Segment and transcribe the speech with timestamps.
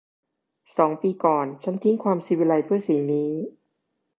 [0.77, 3.31] สองปีก่อน ฉันทิ้งความศิวิไลซ์เพื่อสิ่งนี้